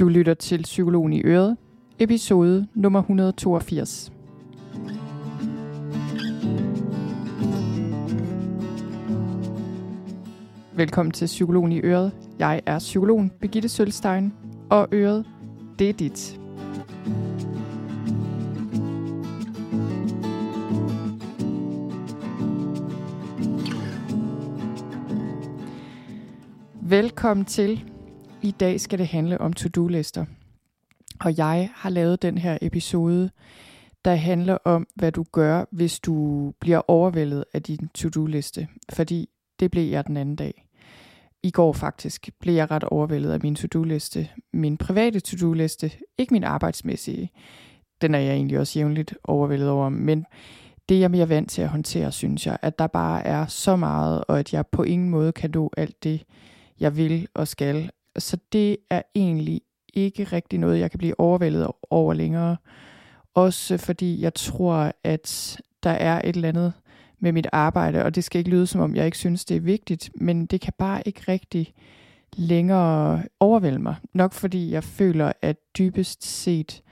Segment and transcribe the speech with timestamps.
[0.00, 1.56] Du lytter til Psykologen i Øret,
[1.98, 4.12] episode nummer 182.
[10.72, 12.12] Velkommen til Psykologen i Øret.
[12.38, 14.32] Jeg er psykologen Birgitte Sølstein,
[14.70, 15.26] og Øret,
[15.78, 16.40] det er dit.
[26.82, 27.89] Velkommen til.
[28.42, 30.24] I dag skal det handle om to-do-lister.
[31.20, 33.30] Og jeg har lavet den her episode,
[34.04, 38.68] der handler om, hvad du gør, hvis du bliver overvældet af din to-do-liste.
[38.92, 39.28] Fordi
[39.60, 40.66] det blev jeg den anden dag.
[41.42, 44.28] I går faktisk blev jeg ret overvældet af min to-do-liste.
[44.52, 47.30] Min private to-do-liste, ikke min arbejdsmæssige.
[48.00, 50.26] Den er jeg egentlig også jævnligt overvældet over, men
[50.88, 52.58] det er jeg mere vant til at håndtere, synes jeg.
[52.62, 56.04] At der bare er så meget, og at jeg på ingen måde kan nå alt
[56.04, 56.24] det,
[56.80, 57.90] jeg vil og skal.
[58.20, 59.60] Så det er egentlig
[59.94, 62.56] ikke rigtig noget, jeg kan blive overvældet over længere.
[63.34, 66.72] Også fordi jeg tror, at der er et eller andet
[67.18, 69.60] med mit arbejde, og det skal ikke lyde som om, jeg ikke synes, det er
[69.60, 71.74] vigtigt, men det kan bare ikke rigtig
[72.36, 73.94] længere overvælde mig.
[74.14, 76.82] Nok fordi jeg føler, at dybest set,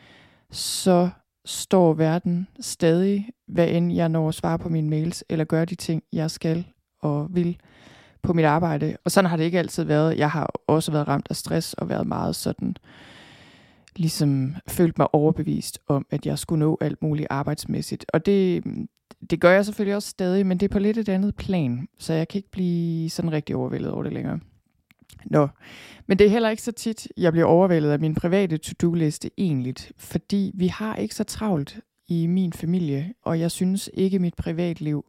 [0.50, 1.08] så
[1.44, 5.74] står verden stadig, hvad end jeg når at svare på mine mails, eller gøre de
[5.74, 6.66] ting, jeg skal
[7.00, 7.56] og vil
[8.22, 8.96] på mit arbejde.
[9.04, 10.18] Og sådan har det ikke altid været.
[10.18, 12.76] Jeg har også været ramt af stress og været meget sådan,
[13.96, 18.06] ligesom følt mig overbevist om, at jeg skulle nå alt muligt arbejdsmæssigt.
[18.12, 18.64] Og det,
[19.30, 22.12] det gør jeg selvfølgelig også stadig, men det er på lidt et andet plan, så
[22.12, 24.40] jeg kan ikke blive sådan rigtig overvældet over det længere.
[25.24, 25.48] Nå,
[26.06, 29.74] men det er heller ikke så tit, jeg bliver overvældet af min private to-do-liste egentlig,
[29.96, 35.04] fordi vi har ikke så travlt i min familie, og jeg synes ikke, mit privatliv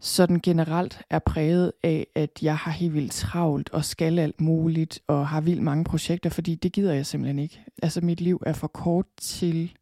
[0.00, 5.00] sådan generelt er præget af, at jeg har helt vildt travlt og skal alt muligt
[5.06, 7.64] og har vildt mange projekter, fordi det gider jeg simpelthen ikke.
[7.82, 9.72] Altså mit liv er for kort til,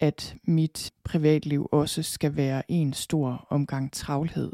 [0.00, 4.52] at mit privatliv også skal være en stor omgang travlhed.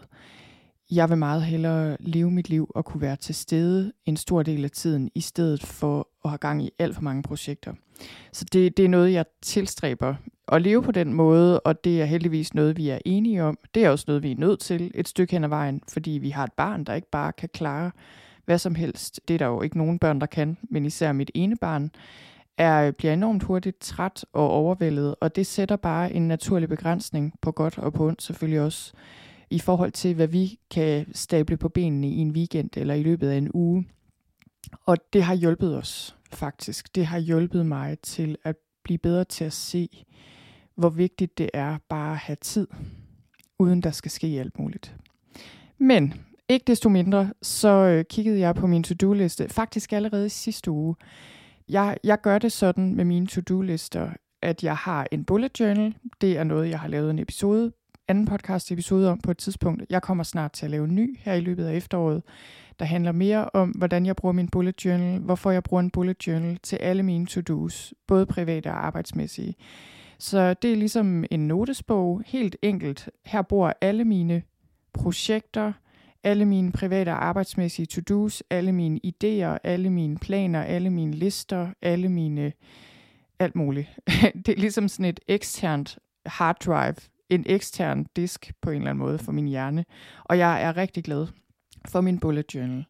[0.91, 4.65] Jeg vil meget hellere leve mit liv og kunne være til stede en stor del
[4.65, 7.75] af tiden, i stedet for at have gang i alt for mange projekter.
[8.33, 10.15] Så det, det er noget, jeg tilstræber
[10.53, 13.59] at leve på den måde, og det er heldigvis noget, vi er enige om.
[13.75, 16.31] Det er også noget, vi er nødt til et stykke hen ad vejen, fordi vi
[16.31, 17.91] har et barn, der ikke bare kan klare
[18.45, 19.21] hvad som helst.
[19.29, 21.91] Det er der jo ikke nogen børn, der kan, men især mit ene barn
[22.59, 27.53] er, bliver enormt hurtigt træt og overvældet, og det sætter bare en naturlig begrænsning på
[27.53, 28.93] godt og på ondt selvfølgelig også,
[29.51, 33.29] i forhold til, hvad vi kan stable på benene i en weekend eller i løbet
[33.29, 33.89] af en uge.
[34.87, 36.95] Og det har hjulpet os faktisk.
[36.95, 40.05] Det har hjulpet mig til at blive bedre til at se,
[40.83, 42.67] hvor vigtigt det er bare at have tid,
[43.59, 44.97] uden der skal ske alt muligt.
[45.79, 46.15] Men
[46.49, 50.95] ikke desto mindre, så øh, kiggede jeg på min to-do-liste faktisk allerede sidste uge.
[51.69, 54.11] Jeg, jeg gør det sådan med mine to-do-lister,
[54.43, 55.95] at jeg har en bullet journal.
[56.21, 57.73] Det er noget, jeg har lavet en episode,
[58.09, 59.83] anden podcast episode om på et tidspunkt.
[59.91, 62.23] Jeg kommer snart til at lave en ny her i løbet af efteråret,
[62.79, 66.27] der handler mere om, hvordan jeg bruger min bullet journal, hvorfor jeg bruger en bullet
[66.27, 69.55] journal til alle mine to-dos, både private og arbejdsmæssige.
[70.23, 73.11] Så det er ligesom en notesbog, helt enkelt.
[73.25, 74.43] Her bor alle mine
[74.93, 75.73] projekter,
[76.25, 81.69] alle mine private og arbejdsmæssige to-dos, alle mine idéer, alle mine planer, alle mine lister,
[81.83, 82.53] alle mine
[83.39, 83.89] alt muligt.
[84.47, 86.97] det er ligesom sådan et eksternt hard drive,
[87.31, 89.85] en ekstern disk på en eller anden måde for min hjerne.
[90.25, 91.27] Og jeg er rigtig glad
[91.89, 92.85] for min bullet journal.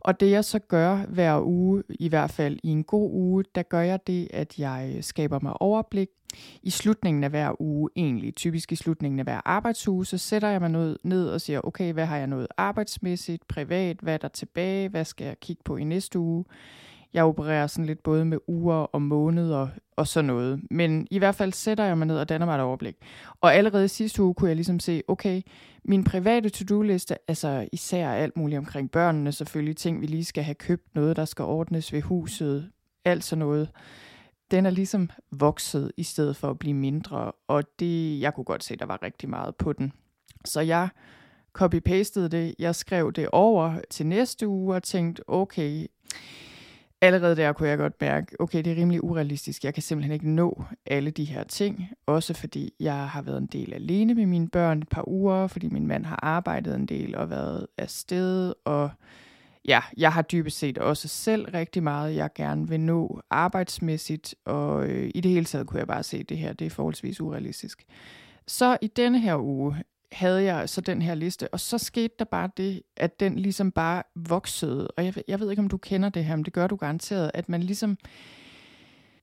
[0.00, 3.62] Og det jeg så gør hver uge, i hvert fald i en god uge, der
[3.62, 6.08] gør jeg det, at jeg skaber mig overblik.
[6.62, 10.60] I slutningen af hver uge, egentlig typisk i slutningen af hver arbejdsuge, så sætter jeg
[10.60, 14.88] mig ned og siger, okay, hvad har jeg noget arbejdsmæssigt, privat, hvad er der tilbage,
[14.88, 16.44] hvad skal jeg kigge på i næste uge.
[17.12, 20.60] Jeg opererer sådan lidt både med uger og måneder og sådan noget.
[20.70, 22.96] Men i hvert fald sætter jeg mig ned og danner mig et overblik.
[23.40, 25.42] Og allerede sidste uge kunne jeg ligesom se, okay,
[25.84, 30.54] min private to-do-liste, altså især alt muligt omkring børnene, selvfølgelig ting, vi lige skal have
[30.54, 32.70] købt, noget, der skal ordnes ved huset,
[33.04, 33.70] alt sådan noget,
[34.50, 38.64] den er ligesom vokset i stedet for at blive mindre, og det, jeg kunne godt
[38.64, 39.92] se, der var rigtig meget på den.
[40.44, 40.88] Så jeg
[41.52, 45.86] copy-pastede det, jeg skrev det over til næste uge og tænkte, okay,
[47.00, 49.64] allerede der kunne jeg godt mærke, okay, det er rimelig urealistisk.
[49.64, 51.88] Jeg kan simpelthen ikke nå alle de her ting.
[52.06, 55.68] Også fordi jeg har været en del alene med mine børn et par uger, fordi
[55.68, 58.54] min mand har arbejdet en del og været afsted.
[58.64, 58.90] Og
[59.64, 64.34] ja, jeg har dybest set også selv rigtig meget, jeg gerne vil nå arbejdsmæssigt.
[64.44, 66.70] Og øh, i det hele taget kunne jeg bare se, at det her det er
[66.70, 67.84] forholdsvis urealistisk.
[68.46, 69.76] Så i denne her uge,
[70.12, 73.72] havde jeg så den her liste, og så skete der bare det, at den ligesom
[73.72, 74.88] bare voksede.
[74.88, 77.30] Og jeg, jeg ved ikke, om du kender det her, men det gør du garanteret,
[77.34, 77.96] at man ligesom,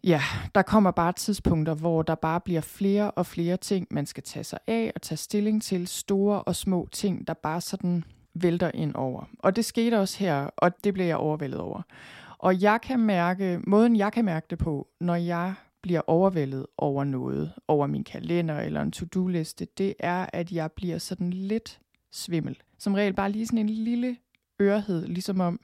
[0.03, 0.21] ja,
[0.55, 4.43] der kommer bare tidspunkter, hvor der bare bliver flere og flere ting, man skal tage
[4.43, 8.03] sig af og tage stilling til, store og små ting, der bare sådan
[8.35, 9.23] vælter ind over.
[9.39, 11.81] Og det skete også her, og det blev jeg overvældet over.
[12.37, 17.03] Og jeg kan mærke, måden jeg kan mærke det på, når jeg bliver overvældet over
[17.03, 21.79] noget, over min kalender eller en to-do-liste, det er, at jeg bliver sådan lidt
[22.11, 22.57] svimmel.
[22.79, 24.17] Som regel bare lige sådan en lille
[24.61, 25.59] ørehed, ligesom om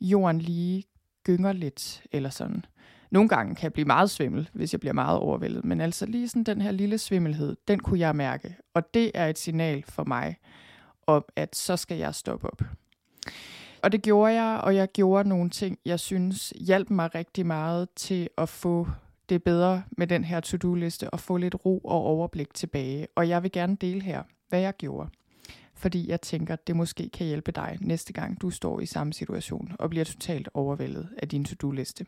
[0.00, 0.84] jorden lige
[1.24, 2.64] gynger lidt, eller sådan.
[3.10, 6.28] Nogle gange kan jeg blive meget svimmel, hvis jeg bliver meget overvældet, men altså lige
[6.28, 10.04] sådan den her lille svimmelhed, den kunne jeg mærke, og det er et signal for
[10.04, 10.36] mig
[11.06, 12.62] om, at så skal jeg stoppe op.
[13.82, 17.88] Og det gjorde jeg, og jeg gjorde nogle ting, jeg synes hjalp mig rigtig meget
[17.96, 18.88] til at få
[19.28, 23.06] det bedre med den her to-do-liste og få lidt ro og overblik tilbage.
[23.14, 25.08] Og jeg vil gerne dele her, hvad jeg gjorde.
[25.74, 29.72] Fordi jeg tænker, det måske kan hjælpe dig næste gang, du står i samme situation
[29.78, 32.06] og bliver totalt overvældet af din to-do-liste.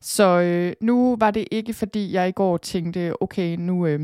[0.00, 4.00] Så øh, nu var det ikke, fordi jeg i går tænkte, okay, nu, øh,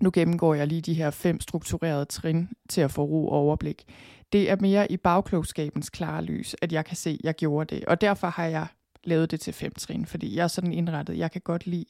[0.00, 3.84] nu gennemgår jeg lige de her fem strukturerede trin til at få ro og overblik.
[4.32, 7.84] Det er mere i bagklogskabens klare lys, at jeg kan se, at jeg gjorde det.
[7.84, 8.66] Og derfor har jeg
[9.04, 11.18] lavet det til fem trin, fordi jeg er sådan indrettet.
[11.18, 11.86] Jeg kan godt lide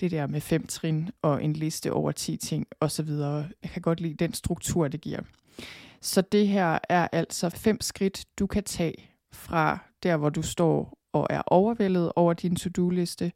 [0.00, 3.08] det der med fem trin og en liste over 10 ting osv.
[3.62, 5.20] Jeg kan godt lide den struktur, det giver.
[6.00, 10.98] Så det her er altså fem skridt, du kan tage fra der, hvor du står
[11.12, 13.32] og er overvældet over din to-do-liste,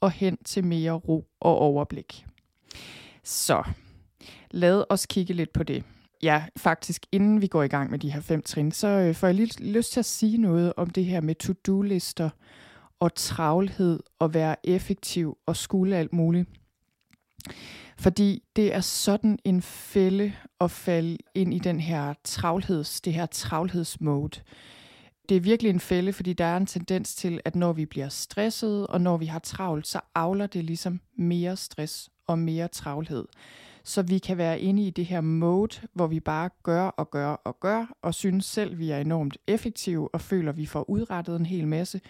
[0.00, 2.26] og hen til mere ro og overblik.
[3.24, 3.62] Så
[4.50, 5.84] lad os kigge lidt på det.
[6.22, 9.26] Ja, faktisk inden vi går i gang med de her fem trin, så øh, får
[9.26, 12.30] jeg lige lyst til at sige noget om det her med to-do-lister
[13.00, 16.48] og travlhed og være effektiv og skulle alt muligt.
[17.98, 23.26] Fordi det er sådan en fælde at falde ind i den her travlheds, det her
[23.26, 24.40] travlhedsmode.
[25.28, 28.08] Det er virkelig en fælde, fordi der er en tendens til, at når vi bliver
[28.08, 33.24] stresset, og når vi har travlt, så avler det ligesom mere stress og mere travlhed.
[33.84, 37.28] Så vi kan være inde i det her mode, hvor vi bare gør og gør
[37.28, 41.46] og gør, og synes selv, vi er enormt effektive og føler, vi får udrettet en
[41.46, 42.00] hel masse.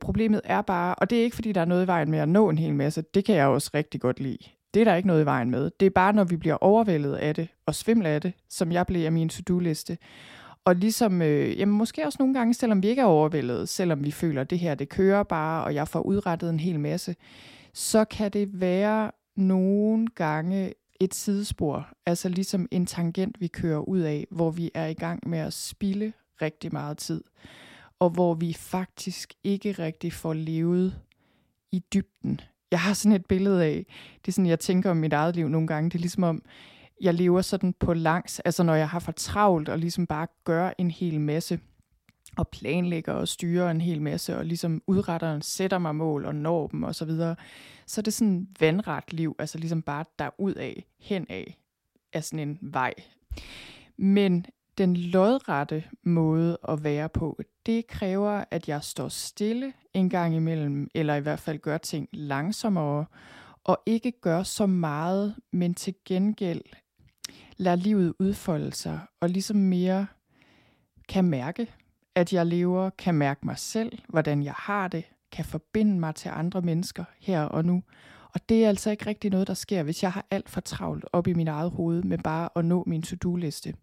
[0.00, 2.28] Problemet er bare, og det er ikke fordi, der er noget i vejen med at
[2.28, 4.38] nå en hel masse, det kan jeg også rigtig godt lide.
[4.74, 5.70] Det er der ikke noget i vejen med.
[5.80, 8.86] Det er bare, når vi bliver overvældet af det og svimler af det, som jeg
[8.86, 9.98] blev af min to-do-liste.
[10.64, 14.10] Og ligesom, øh, jamen måske også nogle gange, selvom vi ikke er overvældet, selvom vi
[14.10, 17.16] føler, at det her, det kører bare, og jeg får udrettet en hel masse,
[17.72, 23.98] så kan det være nogle gange et sidespor, altså ligesom en tangent, vi kører ud
[23.98, 26.12] af, hvor vi er i gang med at spille
[26.42, 27.24] rigtig meget tid,
[27.98, 31.00] og hvor vi faktisk ikke rigtig får levet
[31.72, 32.40] i dybden.
[32.70, 33.86] Jeg har sådan et billede af,
[34.24, 36.42] det er sådan, jeg tænker om mit eget liv nogle gange, det er ligesom om,
[37.00, 40.70] jeg lever sådan på langs, altså når jeg har for travlt og ligesom bare gør
[40.78, 41.60] en hel masse,
[42.36, 46.66] og planlægger og styrer en hel masse, og ligesom udretter, sætter mig mål og når
[46.66, 47.36] dem osv., så, videre,
[47.86, 51.58] så er det sådan vandret liv, altså ligesom bare derud af, hen af,
[52.12, 52.94] er sådan en vej.
[53.96, 54.46] Men
[54.78, 60.90] den lodrette måde at være på, det kræver, at jeg står stille en gang imellem,
[60.94, 63.06] eller i hvert fald gør ting langsommere,
[63.64, 66.62] og ikke gør så meget, men til gengæld
[67.56, 70.06] lader livet udfolde sig, og ligesom mere
[71.08, 71.68] kan mærke,
[72.16, 76.30] at jeg lever, kan mærke mig selv, hvordan jeg har det, kan forbinde mig til
[76.34, 77.82] andre mennesker her og nu.
[78.34, 81.04] Og det er altså ikke rigtig noget, der sker, hvis jeg har alt for travlt
[81.12, 83.74] op i mit eget hoved med bare at nå min to-do-liste.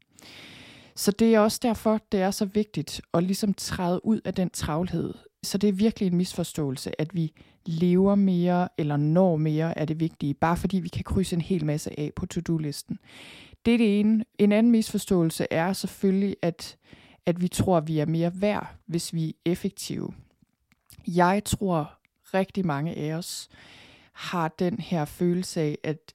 [0.96, 4.50] Så det er også derfor, det er så vigtigt at ligesom træde ud af den
[4.50, 5.14] travlhed.
[5.44, 7.34] Så det er virkelig en misforståelse, at vi
[7.66, 11.66] lever mere eller når mere er det vigtige, bare fordi vi kan krydse en hel
[11.66, 13.00] masse af på to-do-listen.
[13.66, 14.26] Det er det ene.
[14.38, 16.78] En anden misforståelse er selvfølgelig, at
[17.26, 20.14] at vi tror, at vi er mere værd, hvis vi er effektive.
[21.08, 21.92] Jeg tror,
[22.34, 23.50] rigtig mange af os
[24.14, 26.14] har den her følelse af, at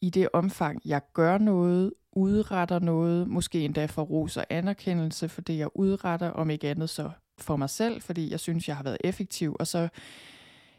[0.00, 5.40] i det omfang, jeg gør noget, udretter noget, måske endda får ros og anerkendelse for
[5.40, 8.84] det, jeg udretter, om ikke andet så for mig selv, fordi jeg synes, jeg har
[8.84, 9.88] været effektiv, og så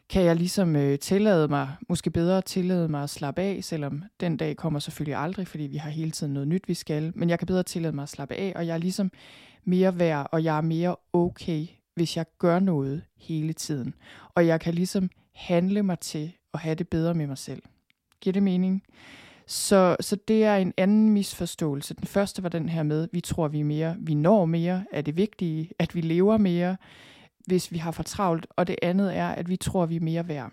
[0.10, 4.38] kan jeg ligesom øh, tillade mig, måske bedre tillade mig at slappe af, selvom den
[4.38, 7.39] dag kommer selvfølgelig aldrig, fordi vi har hele tiden noget nyt, vi skal, men jeg
[7.39, 9.12] kan bedre tillade mig at slappe af, og jeg er ligesom
[9.65, 13.93] mere værd, og jeg er mere okay, hvis jeg gør noget hele tiden.
[14.36, 17.63] Og jeg kan ligesom handle mig til at have det bedre med mig selv.
[18.22, 18.84] Giver det mening?
[19.48, 21.93] Så, så det er en anden misforståelse.
[21.93, 25.01] Den første var den her med, vi tror, vi er mere, vi når mere, er
[25.01, 26.77] det vigtige, at vi lever mere,
[27.45, 28.48] hvis vi har for travlt.
[28.50, 30.51] Og det andet er, at vi tror, vi er mere værd.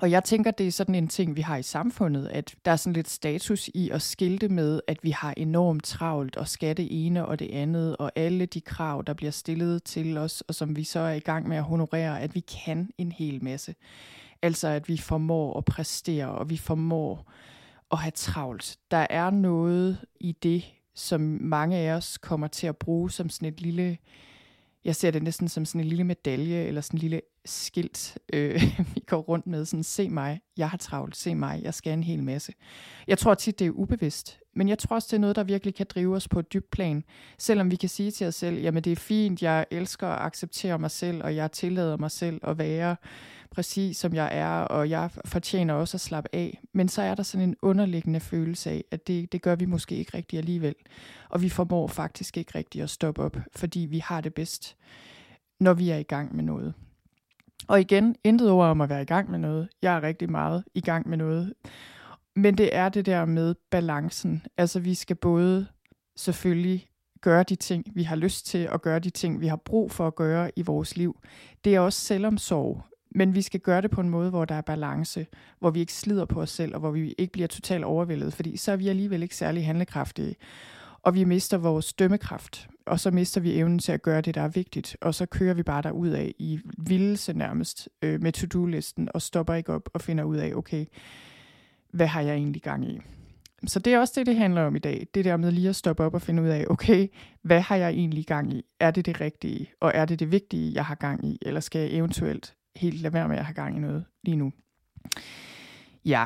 [0.00, 2.76] Og jeg tænker, det er sådan en ting, vi har i samfundet, at der er
[2.76, 7.06] sådan lidt status i at skilte med, at vi har enormt travlt og skal det
[7.06, 10.76] ene og det andet, og alle de krav, der bliver stillet til os, og som
[10.76, 13.74] vi så er i gang med at honorere, at vi kan en hel masse.
[14.42, 17.32] Altså at vi formår at præstere, og vi formår
[17.92, 18.78] at have travlt.
[18.90, 23.48] Der er noget i det, som mange af os kommer til at bruge som sådan
[23.48, 23.98] et lille,
[24.84, 28.62] jeg ser det næsten som sådan en lille medalje, eller sådan en lille skilt, øh,
[28.94, 32.02] vi går rundt med, sådan, se mig, jeg har travlt, se mig, jeg skal en
[32.02, 32.52] hel masse.
[33.06, 35.74] Jeg tror tit, det er ubevidst, men jeg tror også, det er noget, der virkelig
[35.74, 37.04] kan drive os på et dybt plan,
[37.38, 40.78] selvom vi kan sige til os selv, jamen det er fint, jeg elsker at acceptere
[40.78, 42.96] mig selv, og jeg tillader mig selv at være
[43.50, 46.60] præcis som jeg er, og jeg fortjener også at slappe af.
[46.72, 49.96] Men så er der sådan en underliggende følelse af, at det, det gør vi måske
[49.96, 50.74] ikke rigtigt alligevel.
[51.28, 54.76] Og vi formår faktisk ikke rigtigt at stoppe op, fordi vi har det bedst,
[55.60, 56.74] når vi er i gang med noget.
[57.68, 59.68] Og igen, intet ord om at være i gang med noget.
[59.82, 61.54] Jeg er rigtig meget i gang med noget.
[62.36, 64.42] Men det er det der med balancen.
[64.56, 65.66] Altså vi skal både
[66.16, 66.86] selvfølgelig
[67.20, 70.06] gøre de ting, vi har lyst til, og gøre de ting, vi har brug for
[70.06, 71.20] at gøre i vores liv.
[71.64, 72.84] Det er også selvomsorg.
[73.10, 75.26] Men vi skal gøre det på en måde, hvor der er balance,
[75.58, 78.56] hvor vi ikke slider på os selv, og hvor vi ikke bliver totalt overvældet, fordi
[78.56, 80.36] så er vi alligevel ikke særlig handlekraftige.
[81.02, 84.40] Og vi mister vores dømmekraft, og så mister vi evnen til at gøre det, der
[84.40, 89.08] er vigtigt, og så kører vi bare derud af i vildelse nærmest øh, med to-do-listen,
[89.14, 90.86] og stopper ikke op og finder ud af, okay,
[91.92, 93.00] hvad har jeg egentlig gang i?
[93.66, 95.06] Så det er også det, det handler om i dag.
[95.14, 97.08] Det der med lige at stoppe op og finde ud af, okay,
[97.42, 98.62] hvad har jeg egentlig gang i?
[98.80, 99.70] Er det det rigtige?
[99.80, 101.38] Og er det det vigtige, jeg har gang i?
[101.42, 104.52] Eller skal jeg eventuelt helt lade være med at have gang i noget lige nu.
[106.04, 106.24] Ja,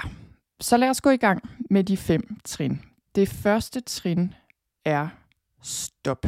[0.61, 2.81] så lad os gå i gang med de fem trin.
[3.15, 4.35] Det første trin
[4.85, 5.09] er
[5.63, 6.27] stop.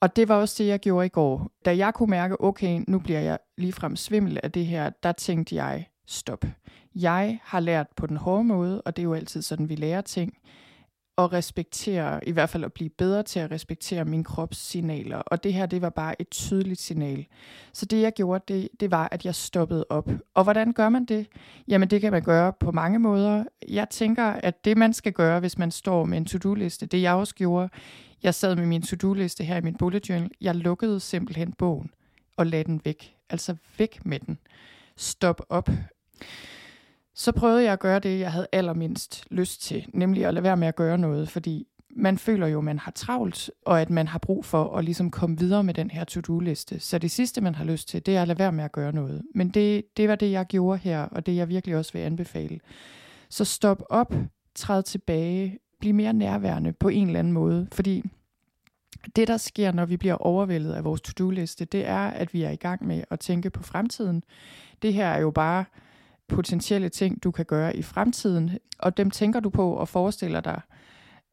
[0.00, 1.50] Og det var også det, jeg gjorde i går.
[1.64, 5.54] Da jeg kunne mærke, okay, nu bliver jeg ligefrem svimmel af det her, der tænkte
[5.54, 6.44] jeg, stop.
[6.94, 10.00] Jeg har lært på den hårde måde, og det er jo altid sådan, vi lærer
[10.00, 10.32] ting,
[11.18, 15.16] at respektere, i hvert fald at blive bedre til at respektere min krops signaler.
[15.16, 17.26] Og det her, det var bare et tydeligt signal.
[17.72, 20.10] Så det jeg gjorde, det, det var, at jeg stoppede op.
[20.34, 21.26] Og hvordan gør man det?
[21.68, 23.44] Jamen det kan man gøre på mange måder.
[23.68, 27.14] Jeg tænker, at det man skal gøre, hvis man står med en to-do-liste, det jeg
[27.14, 27.68] også gjorde,
[28.22, 31.90] jeg sad med min to-do-liste her i min bullet journal, jeg lukkede simpelthen bogen
[32.36, 33.14] og lagde den væk.
[33.30, 34.38] Altså væk med den.
[34.96, 35.70] Stop op
[37.18, 40.56] så prøvede jeg at gøre det, jeg havde allermindst lyst til, nemlig at lade være
[40.56, 44.08] med at gøre noget, fordi man føler jo, at man har travlt, og at man
[44.08, 46.80] har brug for at ligesom komme videre med den her to-do-liste.
[46.80, 48.92] Så det sidste, man har lyst til, det er at lade være med at gøre
[48.92, 49.22] noget.
[49.34, 52.60] Men det, det var det, jeg gjorde her, og det jeg virkelig også vil anbefale.
[53.28, 54.14] Så stop op,
[54.54, 58.02] træd tilbage, bliv mere nærværende på en eller anden måde, fordi
[59.16, 62.50] det, der sker, når vi bliver overvældet af vores to-do-liste, det er, at vi er
[62.50, 64.22] i gang med at tænke på fremtiden.
[64.82, 65.64] Det her er jo bare
[66.28, 70.60] potentielle ting, du kan gøre i fremtiden, og dem tænker du på og forestiller dig,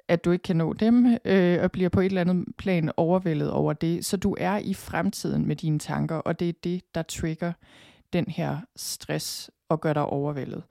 [0.08, 3.52] at du ikke kan nå dem, øh, og bliver på et eller andet plan overvældet
[3.52, 4.06] over det.
[4.06, 7.54] Så du er i fremtiden med dine tanker, og det er det, der trigger
[8.14, 10.64] den her stress og gør dig overvældet.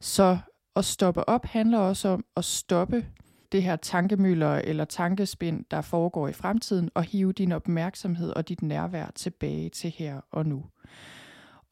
[0.00, 0.38] Så
[0.76, 3.06] at stoppe op handler også om at stoppe
[3.52, 8.62] det her tankemøller eller tankespind, der foregår i fremtiden, og hive din opmærksomhed og dit
[8.62, 10.64] nærvær tilbage til her og nu.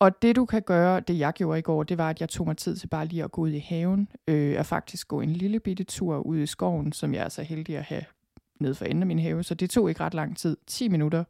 [0.01, 2.47] Og det du kan gøre, det jeg gjorde i går, det var, at jeg tog
[2.47, 5.31] mig tid til bare lige at gå ud i haven, øh, og faktisk gå en
[5.31, 8.03] lille bitte tur ud i skoven, som jeg er så heldig at have
[8.61, 11.25] nede for enden af min have, så det tog ikke ret lang tid, 10 minutter.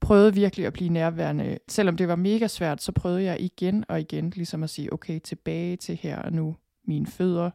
[0.00, 1.58] Prøvede virkelig at blive nærværende.
[1.68, 5.20] Selvom det var mega svært, så prøvede jeg igen og igen ligesom at sige, okay,
[5.20, 6.56] tilbage til her og nu.
[6.84, 7.50] Mine fødder,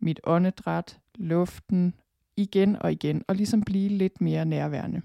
[0.00, 1.94] mit åndedræt, luften,
[2.36, 5.02] igen og igen, og ligesom blive lidt mere nærværende.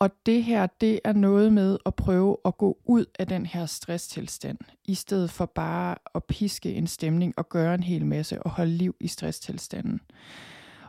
[0.00, 3.66] Og det her, det er noget med at prøve at gå ud af den her
[3.66, 8.50] stresstilstand, i stedet for bare at piske en stemning og gøre en hel masse og
[8.50, 10.00] holde liv i stresstilstanden.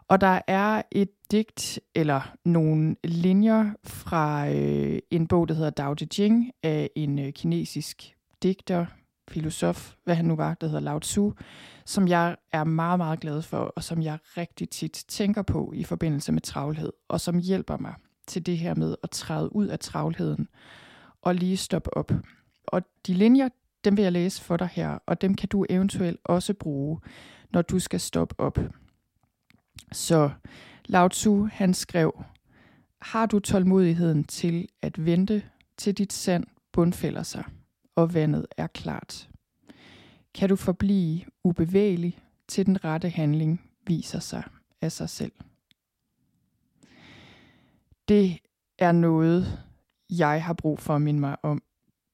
[0.08, 5.94] Og der er et digt, eller nogle linjer fra øh, en bog, der hedder Dao
[5.94, 8.86] De Jing, af en øh, kinesisk digter,
[9.30, 11.32] filosof, hvad han nu var, der hedder Lao Tzu,
[11.86, 15.84] som jeg er meget, meget glad for, og som jeg rigtig tit tænker på i
[15.84, 17.94] forbindelse med travlhed, og som hjælper mig
[18.32, 20.48] til det her med at træde ud af travlheden
[21.22, 22.12] og lige stoppe op.
[22.68, 23.50] Og de linjer,
[23.84, 27.00] dem vil jeg læse for dig her, og dem kan du eventuelt også bruge,
[27.50, 28.60] når du skal stoppe op.
[29.92, 30.30] Så
[30.86, 32.24] Lao Tzu, han skrev,
[33.02, 35.44] har du tålmodigheden til at vente,
[35.78, 37.44] til dit sand bundfælder sig,
[37.96, 39.30] og vandet er klart?
[40.34, 44.44] Kan du forblive ubevægelig, til den rette handling viser sig
[44.82, 45.32] af sig selv?
[48.08, 48.40] Det
[48.80, 49.60] er noget,
[50.10, 51.64] jeg har brug for at minde mig om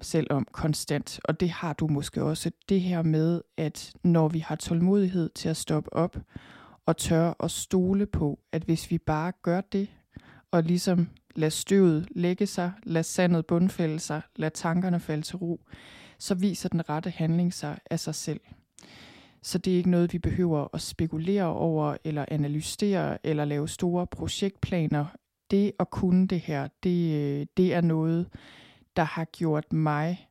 [0.01, 2.51] selv om konstant, og det har du måske også.
[2.69, 6.17] Det her med, at når vi har tålmodighed til at stoppe op
[6.85, 9.87] og tør at stole på, at hvis vi bare gør det,
[10.51, 15.61] og ligesom lad støvet lægge sig, lad sandet bundfælde sig, lad tankerne falde til ro,
[16.19, 18.39] så viser den rette handling sig af sig selv.
[19.41, 24.07] Så det er ikke noget, vi behøver at spekulere over, eller analysere, eller lave store
[24.07, 25.05] projektplaner.
[25.51, 28.27] Det at kunne det her, det, øh, det er noget,
[28.95, 30.29] der har gjort mig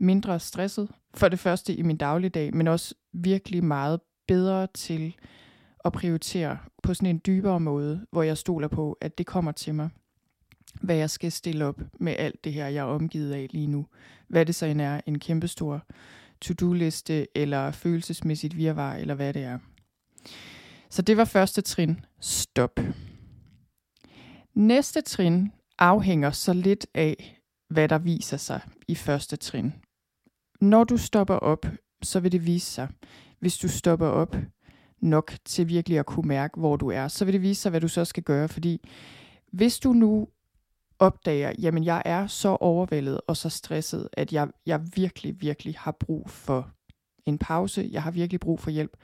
[0.00, 0.88] mindre stresset.
[1.14, 5.14] For det første i min dagligdag, men også virkelig meget bedre til
[5.84, 9.74] at prioritere på sådan en dybere måde, hvor jeg stoler på, at det kommer til
[9.74, 9.90] mig.
[10.82, 13.86] Hvad jeg skal stille op med alt det her, jeg er omgivet af lige nu.
[14.28, 15.82] Hvad det så end er, en kæmpestor
[16.40, 19.58] to-do-liste, eller følelsesmæssigt virvar, eller hvad det er.
[20.90, 22.00] Så det var første trin.
[22.20, 22.80] Stop.
[24.58, 29.72] Næste trin afhænger så lidt af, hvad der viser sig i første trin.
[30.60, 31.66] Når du stopper op,
[32.02, 32.88] så vil det vise sig.
[33.40, 34.36] Hvis du stopper op
[35.00, 37.80] nok til virkelig at kunne mærke, hvor du er, så vil det vise sig, hvad
[37.80, 38.48] du så skal gøre.
[38.48, 38.88] Fordi
[39.52, 40.28] hvis du nu
[40.98, 45.96] opdager, jamen jeg er så overvældet og så stresset, at jeg, jeg virkelig, virkelig har
[46.00, 46.70] brug for
[47.26, 48.96] en pause, jeg har virkelig brug for hjælp,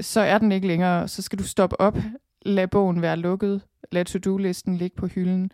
[0.00, 1.98] så er den ikke længere, så skal du stoppe op,
[2.48, 3.62] lad bogen være lukket,
[3.92, 5.50] lad to-do-listen ligge på hylden,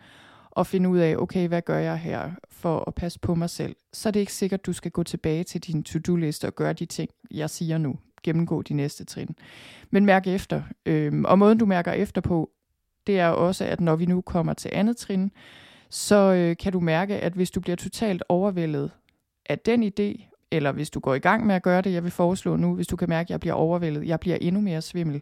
[0.51, 3.75] og finde ud af, okay, hvad gør jeg her for at passe på mig selv?
[3.93, 6.85] Så er det ikke sikkert, du skal gå tilbage til din to-do-liste og gøre de
[6.85, 7.95] ting, jeg siger nu.
[8.23, 9.35] Gennemgå de næste trin.
[9.91, 10.61] Men mærk efter.
[10.85, 12.49] Øhm, og måden, du mærker efter på,
[13.07, 15.31] det er også, at når vi nu kommer til andet trin,
[15.89, 18.91] så øh, kan du mærke, at hvis du bliver totalt overvældet
[19.45, 22.11] af den idé, eller hvis du går i gang med at gøre det, jeg vil
[22.11, 25.21] foreslå nu, hvis du kan mærke, at jeg bliver overvældet, jeg bliver endnu mere svimmel,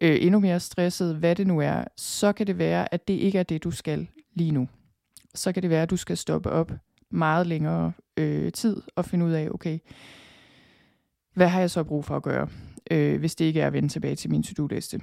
[0.00, 3.38] øh, endnu mere stresset, hvad det nu er, så kan det være, at det ikke
[3.38, 4.68] er det, du skal lige nu.
[5.34, 6.72] Så kan det være, at du skal stoppe op
[7.10, 9.78] meget længere øh, tid og finde ud af, okay,
[11.34, 12.48] hvad har jeg så brug for at gøre,
[12.90, 15.00] øh, hvis det ikke er at vende tilbage til min to-do-liste.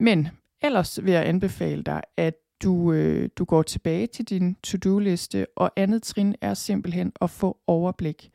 [0.00, 0.28] Men
[0.62, 5.72] ellers vil jeg anbefale dig, at du, øh, du går tilbage til din to-do-liste, og
[5.76, 8.30] andet trin er simpelthen at få overblik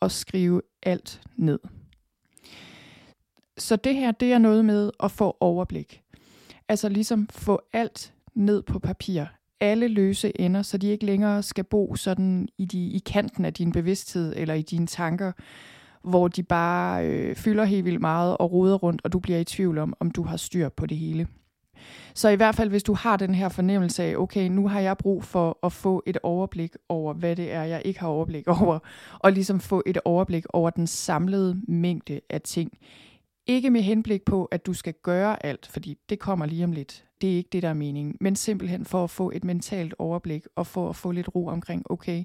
[0.00, 1.58] og skrive alt ned.
[3.58, 6.02] Så det her, det er noget med at få overblik.
[6.68, 9.24] Altså ligesom få alt ned på papir.
[9.60, 13.54] Alle løse ender, så de ikke længere skal bo sådan i, de, i kanten af
[13.54, 15.32] din bevidsthed eller i dine tanker,
[16.02, 19.44] hvor de bare øh, fylder helt vildt meget og roder rundt, og du bliver i
[19.44, 21.26] tvivl om, om du har styr på det hele.
[22.14, 24.98] Så i hvert fald, hvis du har den her fornemmelse af, okay, nu har jeg
[24.98, 28.78] brug for at få et overblik over, hvad det er, jeg ikke har overblik over,
[29.18, 32.72] og ligesom få et overblik over den samlede mængde af ting.
[33.46, 37.04] Ikke med henblik på, at du skal gøre alt, fordi det kommer lige om lidt.
[37.20, 38.16] Det er ikke det, der er meningen.
[38.20, 41.90] Men simpelthen for at få et mentalt overblik, og for at få lidt ro omkring,
[41.90, 42.24] okay,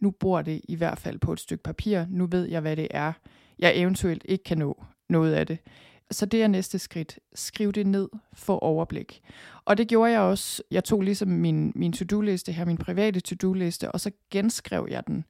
[0.00, 2.04] nu bor det i hvert fald på et stykke papir.
[2.10, 3.12] Nu ved jeg, hvad det er,
[3.58, 5.58] jeg eventuelt ikke kan nå noget af det.
[6.10, 7.18] Så det er næste skridt.
[7.34, 9.20] Skriv det ned, få overblik.
[9.64, 10.62] Og det gjorde jeg også.
[10.70, 15.24] Jeg tog ligesom min, min to-do-liste her, min private to-do-liste, og så genskrev jeg den.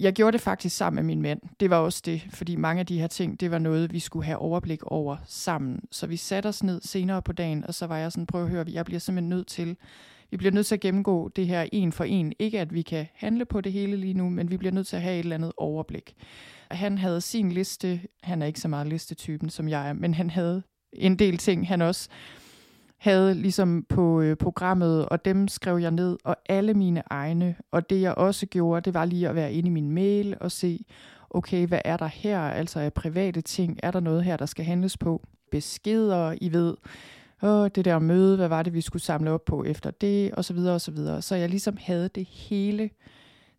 [0.00, 1.40] Jeg gjorde det faktisk sammen med min mand.
[1.60, 4.24] Det var også det, fordi mange af de her ting, det var noget, vi skulle
[4.24, 5.80] have overblik over sammen.
[5.90, 8.50] Så vi satte os ned senere på dagen, og så var jeg sådan, prøv at
[8.50, 9.76] høre, jeg bliver simpelthen nødt til,
[10.30, 12.32] vi bliver nødt til at gennemgå det her en for en.
[12.38, 14.96] Ikke at vi kan handle på det hele lige nu, men vi bliver nødt til
[14.96, 16.14] at have et eller andet overblik.
[16.70, 20.30] Han havde sin liste, han er ikke så meget listetypen som jeg er, men han
[20.30, 22.08] havde en del ting, han også
[22.98, 27.56] havde ligesom på øh, programmet, og dem skrev jeg ned, og alle mine egne.
[27.70, 30.52] Og det jeg også gjorde, det var lige at være inde i min mail og
[30.52, 30.84] se,
[31.30, 34.64] okay, hvad er der her, altså af private ting, er der noget her, der skal
[34.64, 35.26] handles på?
[35.50, 36.76] Beskeder, I ved,
[37.42, 40.44] åh, det der møde, hvad var det, vi skulle samle op på efter det, og
[40.44, 41.22] så videre, og så videre.
[41.22, 42.90] Så jeg ligesom havde det hele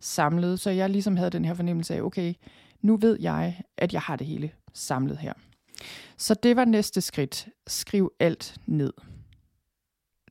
[0.00, 2.34] samlet, så jeg ligesom havde den her fornemmelse af, okay,
[2.82, 5.32] nu ved jeg, at jeg har det hele samlet her.
[6.16, 7.48] Så det var næste skridt.
[7.66, 8.92] Skriv alt ned.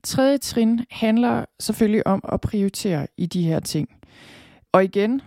[0.04, 3.90] Tredje trin handler selvfølgelig om at prioritere i de her ting.
[4.72, 5.22] Og igen,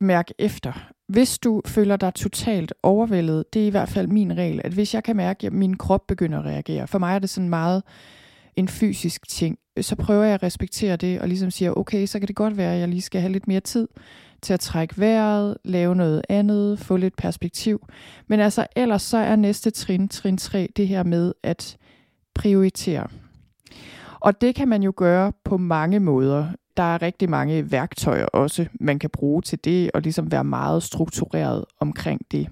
[0.00, 0.72] mærk efter.
[1.08, 4.94] Hvis du føler dig totalt overvældet, det er i hvert fald min regel, at hvis
[4.94, 7.82] jeg kan mærke, at min krop begynder at reagere, for mig er det sådan meget
[8.56, 12.28] en fysisk ting, så prøver jeg at respektere det og ligesom siger, okay, så kan
[12.28, 13.88] det godt være, at jeg lige skal have lidt mere tid
[14.42, 17.86] til at trække vejret, lave noget andet, få lidt perspektiv.
[18.26, 21.76] Men altså ellers så er næste trin, trin 3, det her med at
[22.34, 23.08] prioritere.
[24.20, 26.46] Og det kan man jo gøre på mange måder.
[26.76, 30.82] Der er rigtig mange værktøjer også, man kan bruge til det, og ligesom være meget
[30.82, 32.48] struktureret omkring det.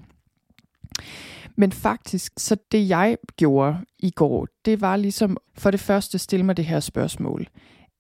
[1.57, 6.47] Men faktisk, så det jeg gjorde i går, det var ligesom for det første stille
[6.47, 7.47] mig det her spørgsmål.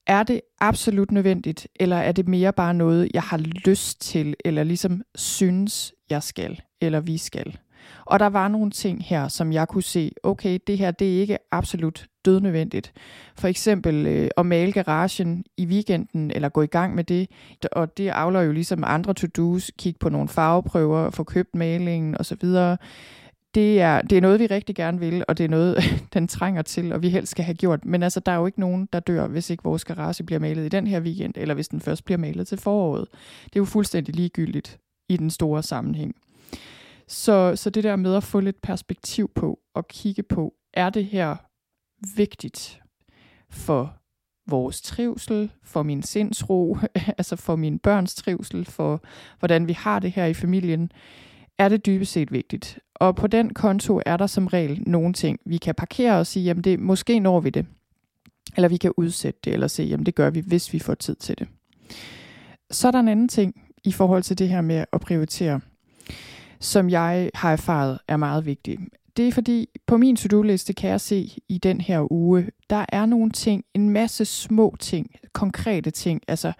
[0.06, 4.64] er det absolut nødvendigt, eller er det mere bare noget, jeg har lyst til, eller
[4.64, 7.58] ligesom synes, jeg skal, eller vi skal?
[8.04, 11.20] Og der var nogle ting her, som jeg kunne se, okay, det her det er
[11.20, 12.92] ikke absolut dødnødvendigt.
[13.38, 17.28] For eksempel øh, at male garagen i weekenden, eller gå i gang med det,
[17.72, 22.48] og det afler jo ligesom andre to-dos, kigge på nogle farveprøver, få købt malingen osv.,
[23.56, 25.76] det er, det er noget, vi rigtig gerne vil, og det er noget,
[26.14, 27.84] den trænger til, og vi helst skal have gjort.
[27.84, 30.64] Men altså, der er jo ikke nogen, der dør, hvis ikke vores garage bliver malet
[30.64, 33.06] i den her weekend, eller hvis den først bliver malet til foråret.
[33.44, 36.14] Det er jo fuldstændig ligegyldigt i den store sammenhæng.
[37.08, 41.06] Så, så det der med at få lidt perspektiv på og kigge på, er det
[41.06, 41.36] her
[42.16, 42.80] vigtigt
[43.50, 43.96] for
[44.46, 46.78] vores trivsel, for min sindsro,
[47.18, 49.02] altså for mine børns trivsel, for
[49.38, 50.92] hvordan vi har det her i familien,
[51.58, 52.78] er det dybest set vigtigt.
[52.94, 56.44] Og på den konto er der som regel nogle ting, vi kan parkere og sige,
[56.44, 57.66] jamen det, måske når vi det.
[58.56, 61.16] Eller vi kan udsætte det, eller sige, jamen det gør vi, hvis vi får tid
[61.16, 61.48] til det.
[62.70, 65.60] Så er der en anden ting i forhold til det her med at prioritere
[66.60, 68.78] som jeg har erfaret er meget vigtig.
[69.16, 73.06] Det er fordi, på min to-do-liste kan jeg se i den her uge, der er
[73.06, 76.52] nogle ting, en masse små ting, konkrete ting, altså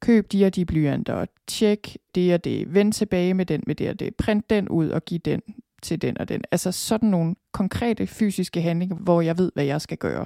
[0.00, 3.88] køb de og de blyanter, tjek det og det, vend tilbage med den med det
[3.88, 5.40] og det, print den ud og giv den
[5.82, 6.42] til den og den.
[6.52, 10.24] Altså sådan nogle konkrete fysiske handlinger, hvor jeg ved, hvad jeg skal gøre.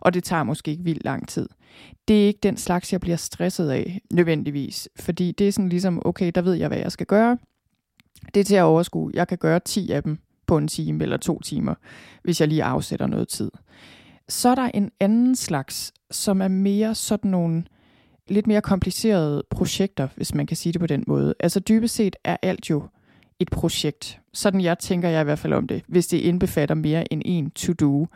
[0.00, 1.48] Og det tager måske ikke vildt lang tid.
[2.08, 6.02] Det er ikke den slags, jeg bliver stresset af nødvendigvis, fordi det er sådan ligesom,
[6.04, 7.38] okay, der ved jeg, hvad jeg skal gøre.
[8.34, 9.10] Det er til at overskue.
[9.14, 11.74] Jeg kan gøre 10 af dem på en time eller to timer,
[12.22, 13.50] hvis jeg lige afsætter noget tid.
[14.28, 17.64] Så er der en anden slags, som er mere sådan nogle
[18.28, 21.34] lidt mere komplicerede projekter, hvis man kan sige det på den måde.
[21.40, 22.82] Altså dybest set er alt jo
[23.38, 24.20] et projekt.
[24.32, 27.50] Sådan jeg tænker jeg i hvert fald om det, hvis det indbefatter mere end en
[27.50, 28.06] to-do.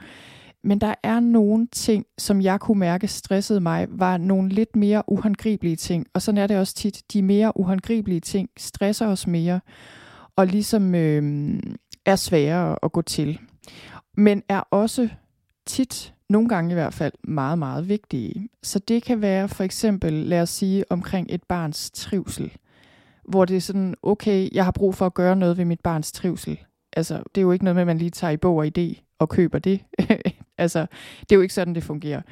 [0.64, 5.02] Men der er nogle ting, som jeg kunne mærke stressede mig, var nogle lidt mere
[5.06, 6.06] uhåndgribelige ting.
[6.14, 7.02] Og sådan er det også tit.
[7.12, 9.60] De mere uhåndgribelige ting stresser os mere,
[10.36, 11.60] og ligesom øh,
[12.06, 13.38] er sværere at gå til.
[14.16, 15.08] Men er også
[15.66, 18.48] tit, nogle gange i hvert fald, meget, meget vigtige.
[18.62, 22.52] Så det kan være for eksempel, lad os sige, omkring et barns trivsel.
[23.28, 26.12] Hvor det er sådan, okay, jeg har brug for at gøre noget ved mit barns
[26.12, 26.58] trivsel.
[26.92, 29.16] Altså, det er jo ikke noget med, at man lige tager i bog og idé
[29.18, 29.80] og køber det.
[30.58, 30.86] altså,
[31.20, 32.22] det er jo ikke sådan, det fungerer.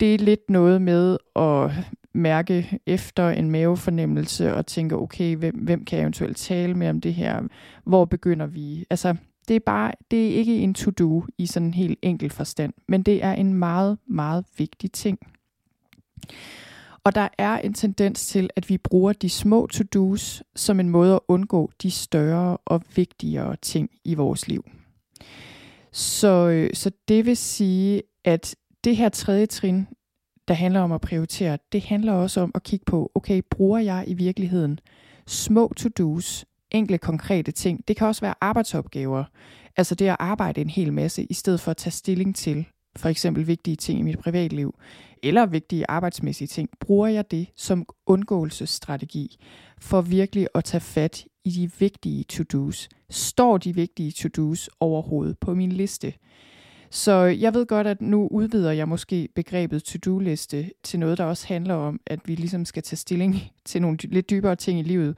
[0.00, 1.70] Det er lidt noget med at
[2.14, 7.00] mærke efter en mavefornemmelse og tænke, okay, hvem, hvem kan jeg eventuelt tale med om
[7.00, 7.42] det her?
[7.84, 8.84] Hvor begynder vi?
[8.90, 9.16] Altså,
[9.48, 13.02] det er bare, det er ikke en to-do i sådan en helt enkel forstand, men
[13.02, 15.18] det er en meget, meget vigtig ting.
[17.04, 21.14] Og der er en tendens til, at vi bruger de små to-dos som en måde
[21.14, 24.64] at undgå de større og vigtigere ting i vores liv.
[25.92, 29.86] Så, øh, så det vil sige, at det her tredje trin,
[30.48, 34.04] der handler om at prioritere, det handler også om at kigge på, okay, bruger jeg
[34.06, 34.78] i virkeligheden
[35.26, 37.88] små to-dos, enkle konkrete ting.
[37.88, 39.24] Det kan også være arbejdsopgaver,
[39.76, 43.08] altså det at arbejde en hel masse, i stedet for at tage stilling til for
[43.08, 44.74] eksempel vigtige ting i mit privatliv,
[45.22, 49.36] eller vigtige arbejdsmæssige ting, bruger jeg det som undgåelsesstrategi
[49.80, 52.88] for virkelig at tage fat i de vigtige to-dos.
[53.10, 56.12] Står de vigtige to-dos overhovedet på min liste?
[56.90, 61.46] Så jeg ved godt, at nu udvider jeg måske begrebet to-do-liste til noget, der også
[61.48, 65.16] handler om, at vi ligesom skal tage stilling til nogle lidt dybere ting i livet.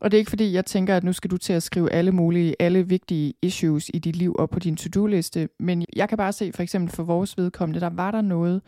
[0.00, 2.12] Og det er ikke fordi, jeg tænker, at nu skal du til at skrive alle
[2.12, 5.48] mulige, alle vigtige issues i dit liv op på din to-do-liste.
[5.58, 8.62] Men jeg kan bare se, for eksempel for vores vedkommende, der var der noget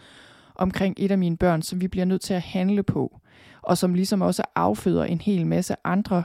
[0.54, 3.20] omkring et af mine børn, som vi bliver nødt til at handle på.
[3.62, 6.22] Og som ligesom også afføder en hel masse andre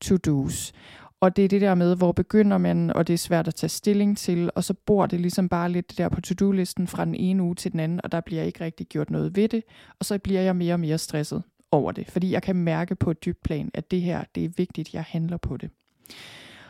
[0.00, 0.72] to-dos.
[1.20, 3.70] Og det er det der med, hvor begynder man, og det er svært at tage
[3.70, 7.42] stilling til, og så bor det ligesom bare lidt der på to-do-listen fra den ene
[7.42, 9.62] uge til den anden, og der bliver ikke rigtig gjort noget ved det,
[9.98, 13.10] og så bliver jeg mere og mere stresset over det, fordi jeg kan mærke på
[13.10, 15.70] et dybt plan, at det her, det er vigtigt, jeg handler på det.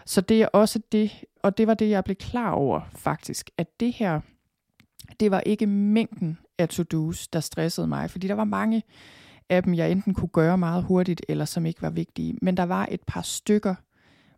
[0.06, 3.80] Så det er også det, og det var det, jeg blev klar over faktisk, at
[3.80, 4.20] det her,
[5.20, 8.82] det var ikke mængden af to-dos, der stressede mig, fordi der var mange
[9.50, 12.38] af dem, jeg enten kunne gøre meget hurtigt, eller som ikke var vigtige.
[12.42, 13.74] Men der var et par stykker,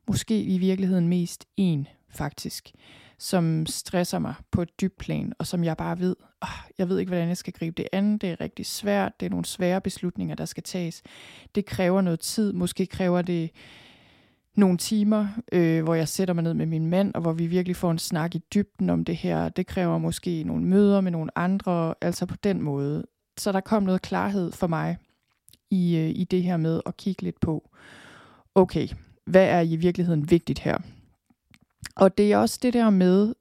[0.08, 2.70] måske i virkeligheden mest en faktisk,
[3.18, 6.98] som stresser mig på et dybt plan, og som jeg bare ved, oh, jeg ved
[6.98, 9.80] ikke, hvordan jeg skal gribe det an, det er rigtig svært, det er nogle svære
[9.80, 11.02] beslutninger, der skal tages.
[11.54, 13.50] Det kræver noget tid, måske kræver det
[14.56, 17.76] nogle timer, øh, hvor jeg sætter mig ned med min mand, og hvor vi virkelig
[17.76, 19.48] får en snak i dybden om det her.
[19.48, 23.06] Det kræver måske nogle møder med nogle andre, altså på den måde.
[23.40, 24.96] Så der kom noget klarhed for mig
[25.70, 27.70] i, øh, i det her med at kigge lidt på,
[28.54, 28.88] okay,
[29.26, 30.78] hvad er i virkeligheden vigtigt her?
[31.96, 33.34] Og det er også det der med,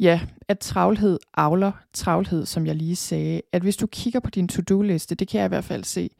[0.00, 3.42] Ja, at travlhed avler travlhed, som jeg lige sagde.
[3.52, 6.10] At hvis du kigger på din to-do-liste, det kan jeg i hvert fald se,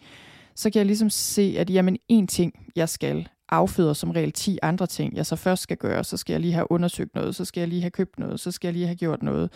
[0.55, 4.59] så kan jeg ligesom se, at jamen en ting, jeg skal, afføder som regel 10
[4.63, 6.05] andre ting, jeg så først skal gøre.
[6.05, 8.51] Så skal jeg lige have undersøgt noget, så skal jeg lige have købt noget, så
[8.51, 9.53] skal jeg lige have gjort noget.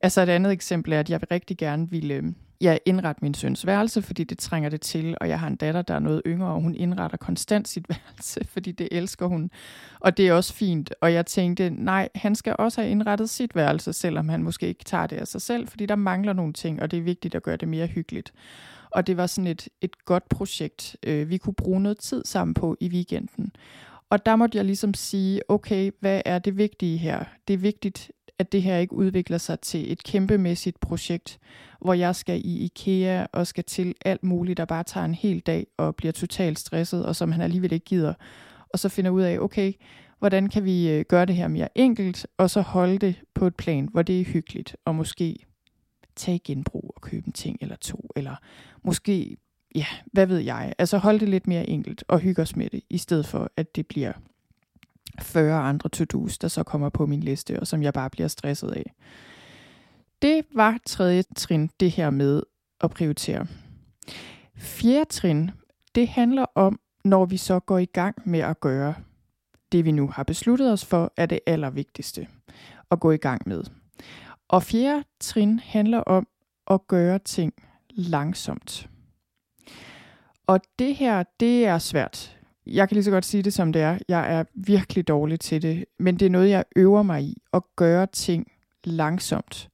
[0.00, 3.18] Altså et andet eksempel er, at jeg vil rigtig gerne ville øhm, jeg ja, indrette
[3.22, 5.98] min søns værelse, fordi det trænger det til, og jeg har en datter, der er
[5.98, 9.50] noget yngre, og hun indretter konstant sit værelse, fordi det elsker hun.
[10.00, 10.94] Og det er også fint.
[11.00, 14.84] Og jeg tænkte, nej, han skal også have indrettet sit værelse, selvom han måske ikke
[14.84, 17.42] tager det af sig selv, fordi der mangler nogle ting, og det er vigtigt at
[17.42, 18.32] gøre det mere hyggeligt.
[18.90, 22.54] Og det var sådan et, et godt projekt, øh, vi kunne bruge noget tid sammen
[22.54, 23.52] på i weekenden.
[24.10, 27.24] Og der måtte jeg ligesom sige, okay, hvad er det vigtige her?
[27.48, 31.38] Det er vigtigt, at det her ikke udvikler sig til et kæmpemæssigt projekt,
[31.80, 35.40] hvor jeg skal i IKEA og skal til alt muligt, der bare tager en hel
[35.40, 38.14] dag og bliver totalt stresset, og som han alligevel ikke gider.
[38.68, 39.72] Og så finder ud af, okay,
[40.18, 43.54] hvordan kan vi øh, gøre det her mere enkelt, og så holde det på et
[43.54, 45.46] plan, hvor det er hyggeligt, og måske
[46.16, 48.36] tage genbrug og købe en ting eller to, eller
[48.84, 49.36] måske,
[49.74, 52.80] ja, hvad ved jeg, altså holde det lidt mere enkelt og hygge os med det,
[52.90, 54.12] i stedet for at det bliver
[55.20, 58.70] 40 andre to-dos, der så kommer på min liste, og som jeg bare bliver stresset
[58.70, 58.94] af.
[60.22, 62.42] Det var tredje trin, det her med
[62.80, 63.46] at prioritere.
[64.56, 65.50] Fjerde trin,
[65.94, 68.94] det handler om, når vi så går i gang med at gøre
[69.72, 72.28] det, vi nu har besluttet os for, er det allervigtigste
[72.90, 73.64] at gå i gang med.
[74.48, 76.26] Og fjerde trin handler om
[76.70, 77.52] at gøre ting
[77.90, 78.88] langsomt.
[80.46, 82.37] Og det her, det er svært.
[82.68, 83.98] Jeg kan lige så godt sige det, som det er.
[84.08, 87.62] Jeg er virkelig dårlig til det, men det er noget, jeg øver mig i, at
[87.76, 88.46] gøre ting
[88.84, 89.68] langsomt.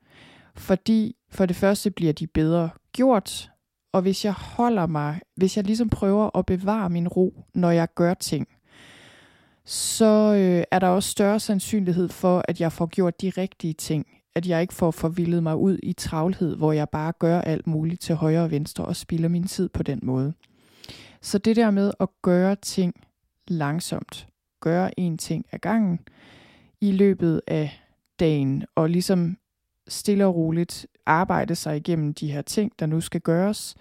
[0.57, 3.51] Fordi for det første bliver de bedre gjort,
[3.93, 7.89] og hvis jeg holder mig, hvis jeg ligesom prøver at bevare min ro, når jeg
[7.95, 8.49] gør ting,
[9.65, 14.07] så øh, er der også større sandsynlighed for, at jeg får gjort de rigtige ting,
[14.35, 18.01] at jeg ikke får forvildet mig ud i travlhed, hvor jeg bare gør alt muligt
[18.01, 20.33] til højre og venstre og spilder min tid på den måde.
[21.25, 22.95] Så det der med at gøre ting
[23.49, 24.29] langsomt,
[24.61, 26.01] gøre en ting ad gangen
[26.81, 27.81] i løbet af
[28.21, 29.37] dagen, og ligesom
[29.89, 33.75] stille og roligt arbejde sig igennem de her ting, der nu skal gøres,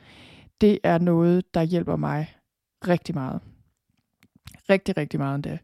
[0.62, 2.36] det er noget, der hjælper mig
[2.88, 3.42] rigtig meget.
[4.70, 5.58] Rigtig, rigtig meget endda.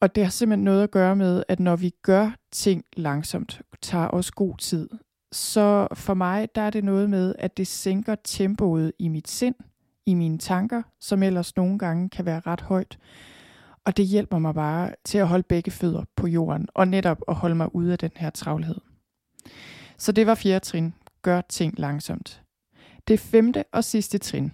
[0.00, 4.08] Og det har simpelthen noget at gøre med, at når vi gør ting langsomt, tager
[4.08, 4.88] os god tid,
[5.32, 9.54] så for mig der er det noget med, at det sænker tempoet i mit sind,
[10.06, 12.98] i mine tanker, som ellers nogle gange kan være ret højt.
[13.84, 17.34] Og det hjælper mig bare til at holde begge fødder på jorden, og netop at
[17.34, 18.76] holde mig ude af den her travlhed.
[19.98, 20.94] Så det var fjerde trin.
[21.22, 22.42] Gør ting langsomt.
[23.08, 24.52] Det femte og sidste trin,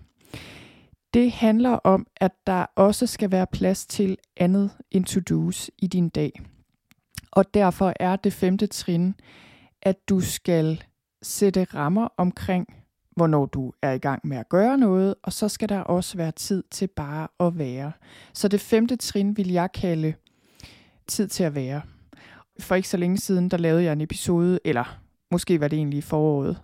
[1.15, 6.09] det handler om, at der også skal være plads til andet end to-dos i din
[6.09, 6.41] dag.
[7.31, 9.15] Og derfor er det femte trin,
[9.83, 10.85] at du skal
[11.23, 12.82] sætte rammer omkring,
[13.17, 16.33] hvornår du er i gang med at gøre noget, og så skal der også være
[16.33, 17.93] tid til bare at være.
[18.33, 20.15] Så det femte trin vil jeg kalde
[21.07, 21.83] tid til at være.
[22.61, 24.99] For ikke så længe siden, der lavede jeg en episode, eller
[25.31, 26.61] måske var det egentlig i foråret,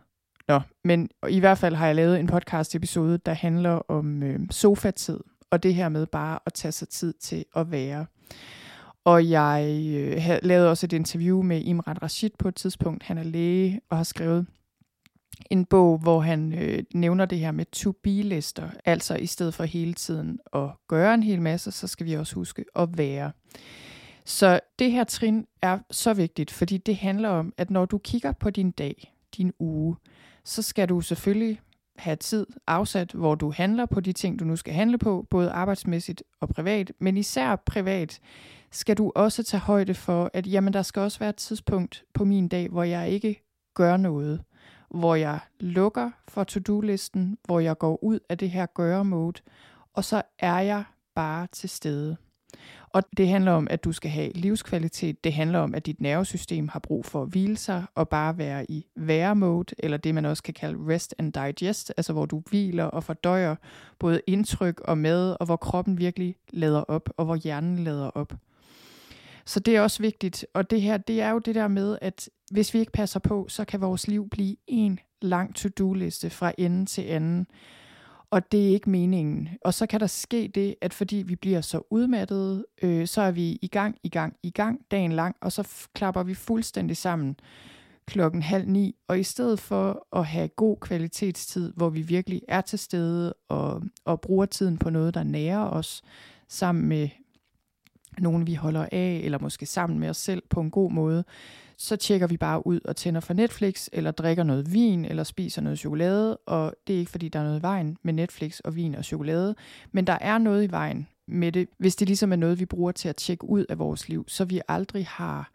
[0.48, 4.40] Nå, men i hvert fald har jeg lavet en podcast episode, der handler om øh,
[4.50, 8.06] sofatid, og det her med bare at tage sig tid til at være.
[9.04, 13.02] Og jeg øh, lavede også et interview med Imran Rashid på et tidspunkt.
[13.02, 14.46] Han er læge og har skrevet
[15.50, 18.70] en bog, hvor han øh, nævner det her med to-be-lister.
[18.84, 22.34] Altså i stedet for hele tiden at gøre en hel masse, så skal vi også
[22.34, 23.32] huske at være.
[24.24, 28.32] Så det her trin er så vigtigt, fordi det handler om, at når du kigger
[28.32, 29.96] på din dag, din uge,
[30.44, 31.60] så skal du selvfølgelig
[31.96, 35.50] have tid afsat, hvor du handler på de ting, du nu skal handle på, både
[35.50, 38.20] arbejdsmæssigt og privat, men især privat
[38.70, 42.24] skal du også tage højde for, at jamen, der skal også være et tidspunkt på
[42.24, 43.42] min dag, hvor jeg ikke
[43.74, 44.40] gør noget,
[44.90, 49.42] hvor jeg lukker for to-do-listen, hvor jeg går ud af det her gøre-mode,
[49.94, 52.16] og så er jeg bare til stede.
[52.92, 55.24] Og det handler om, at du skal have livskvalitet.
[55.24, 58.70] Det handler om, at dit nervesystem har brug for at hvile sig og bare være
[58.70, 62.84] i være-mode, eller det man også kan kalde rest and digest, altså hvor du hviler
[62.84, 63.56] og fordøjer
[63.98, 68.32] både indtryk og mad, og hvor kroppen virkelig lader op, og hvor hjernen lader op.
[69.48, 72.30] Så det er også vigtigt, og det her, det er jo det der med, at
[72.50, 76.86] hvis vi ikke passer på, så kan vores liv blive en lang to-do-liste fra ende
[76.86, 77.46] til anden.
[78.30, 79.48] Og det er ikke meningen.
[79.64, 83.30] Og så kan der ske det, at fordi vi bliver så udmattede, øh, så er
[83.30, 87.36] vi i gang, i gang, i gang dagen lang, og så klapper vi fuldstændig sammen
[88.06, 92.60] klokken halv ni, og i stedet for at have god kvalitetstid, hvor vi virkelig er
[92.60, 96.02] til stede og, og bruger tiden på noget, der nærer os,
[96.48, 97.08] sammen med
[98.20, 101.24] nogen vi holder af, eller måske sammen med os selv på en god måde,
[101.76, 105.62] så tjekker vi bare ud og tænder for Netflix, eller drikker noget vin, eller spiser
[105.62, 108.76] noget chokolade, og det er ikke fordi, der er noget i vejen med Netflix og
[108.76, 109.54] vin og chokolade,
[109.92, 112.92] men der er noget i vejen med det, hvis det ligesom er noget, vi bruger
[112.92, 115.50] til at tjekke ud af vores liv, så vi aldrig har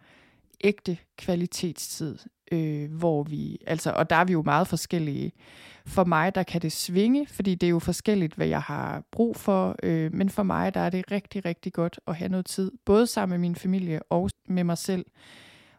[0.63, 2.17] ægte kvalitetstid,
[2.51, 5.31] øh, hvor vi, altså, og der er vi jo meget forskellige.
[5.85, 9.35] For mig, der kan det svinge, fordi det er jo forskelligt, hvad jeg har brug
[9.35, 12.71] for, øh, men for mig, der er det rigtig, rigtig godt at have noget tid,
[12.85, 15.05] både sammen med min familie og med mig selv,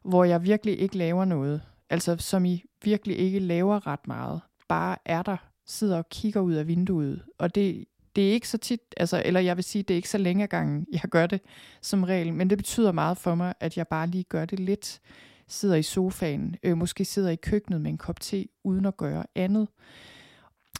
[0.03, 1.63] hvor jeg virkelig ikke laver noget.
[1.91, 4.41] Altså, som I virkelig ikke laver ret meget.
[4.69, 7.23] Bare er der, sidder og kigger ud af vinduet.
[7.39, 7.85] Og det,
[8.17, 10.47] det er ikke så tit, altså, eller jeg vil sige, det er ikke så længe
[10.47, 11.41] gangen, jeg gør det
[11.81, 15.01] som regel, men det betyder meget for mig, at jeg bare lige gør det lidt,
[15.49, 19.25] sidder i sofaen, øh, måske sidder i køkkenet med en kop te, uden at gøre
[19.35, 19.69] andet.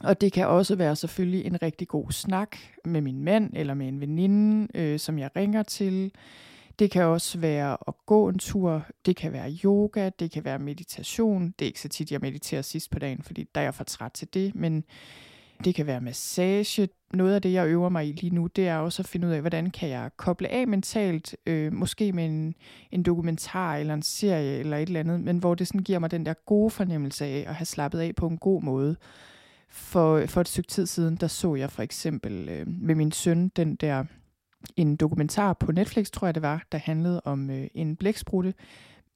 [0.01, 3.89] Og det kan også være selvfølgelig en rigtig god snak med min mand eller med
[3.89, 6.13] en veninde, øh, som jeg ringer til.
[6.79, 10.59] Det kan også være at gå en tur, det kan være yoga, det kan være
[10.59, 11.55] meditation.
[11.59, 13.85] Det er ikke så tit, jeg mediterer sidst på dagen, fordi der er jeg for
[13.85, 14.85] træt til det, men
[15.65, 16.89] det kan være massage.
[17.15, 19.33] Noget af det, jeg øver mig i lige nu, det er også at finde ud
[19.33, 22.55] af, hvordan kan jeg koble af mentalt, øh, måske med en,
[22.91, 26.11] en dokumentar eller en serie eller et eller andet, men hvor det sådan giver mig
[26.11, 28.97] den der gode fornemmelse af at have slappet af på en god måde.
[29.69, 33.49] For, for et stykke tid siden, der så jeg for eksempel øh, med min søn
[33.49, 34.05] den der
[34.77, 38.55] en dokumentar på Netflix, tror jeg det var, der handlede om øh, en blæksprutte.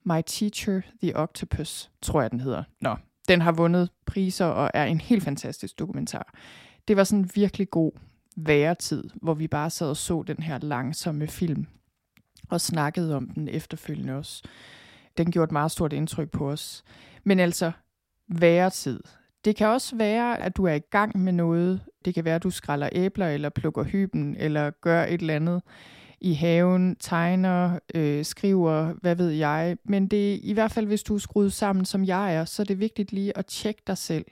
[0.03, 2.63] My Teacher, The Octopus, tror jeg den hedder.
[2.81, 2.95] Nå,
[3.27, 6.33] den har vundet priser og er en helt fantastisk dokumentar.
[6.89, 7.91] Det var sådan en virkelig god
[8.35, 11.65] væretid, hvor vi bare sad og så den her langsomme film
[12.49, 14.43] og snakkede om den efterfølgende også.
[15.17, 16.83] Den gjorde et meget stort indtryk på os.
[17.23, 17.71] Men altså,
[18.27, 18.99] væretid.
[19.45, 21.81] Det kan også være, at du er i gang med noget.
[22.05, 25.61] Det kan være, at du skræller æbler, eller plukker hyben, eller gør et eller andet
[26.21, 29.77] i haven, tegner, øh, skriver, hvad ved jeg.
[29.83, 32.61] Men det er i hvert fald, hvis du er skruet sammen, som jeg er, så
[32.61, 34.25] er det vigtigt lige at tjekke dig selv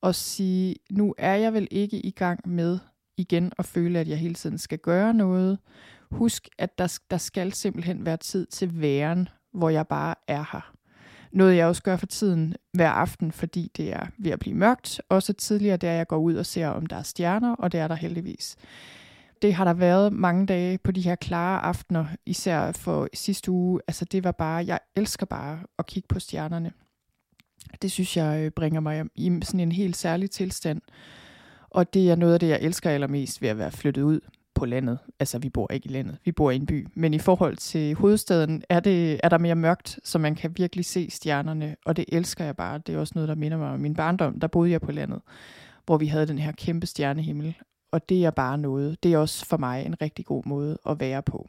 [0.00, 2.78] og sige, nu er jeg vel ikke i gang med
[3.16, 5.58] igen at føle, at jeg hele tiden skal gøre noget.
[6.10, 10.72] Husk, at der, der skal simpelthen være tid til væren, hvor jeg bare er her.
[11.32, 15.00] Noget jeg også gør for tiden hver aften, fordi det er ved at blive mørkt.
[15.08, 17.88] Også tidligere, der jeg går ud og ser, om der er stjerner, og det er
[17.88, 18.56] der heldigvis
[19.42, 23.80] det har der været mange dage på de her klare aftener, især for sidste uge.
[23.88, 26.72] Altså det var bare, jeg elsker bare at kigge på stjernerne.
[27.82, 30.80] Det synes jeg øh, bringer mig i sådan en helt særlig tilstand.
[31.70, 34.20] Og det er noget af det, jeg elsker allermest ved at være flyttet ud
[34.54, 34.98] på landet.
[35.20, 36.86] Altså, vi bor ikke i landet, vi bor i en by.
[36.94, 40.84] Men i forhold til hovedstaden er, det, er der mere mørkt, så man kan virkelig
[40.84, 41.76] se stjernerne.
[41.84, 42.78] Og det elsker jeg bare.
[42.78, 44.40] Det er også noget, der minder mig om min barndom.
[44.40, 45.20] Der boede jeg på landet,
[45.86, 47.54] hvor vi havde den her kæmpe stjernehimmel
[47.90, 49.02] og det er bare noget.
[49.02, 51.48] Det er også for mig en rigtig god måde at være på.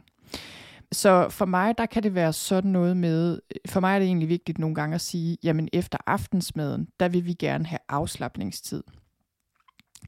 [0.91, 4.29] Så for mig, der kan det være sådan noget med, for mig er det egentlig
[4.29, 8.83] vigtigt nogle gange at sige, jamen efter aftensmaden, der vil vi gerne have afslappningstid.